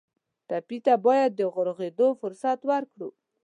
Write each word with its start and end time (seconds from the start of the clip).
ټپي 0.47 0.77
ته 0.85 0.93
باید 1.05 1.31
د 1.35 1.41
روغېدو 1.67 2.07
فرصت 2.21 2.59
ورکړو. 2.71 3.09